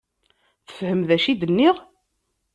Tefhem 0.65 1.01
d 1.07 1.09
acu 1.15 1.27
i 1.31 1.33
d-nniɣ? 1.41 1.75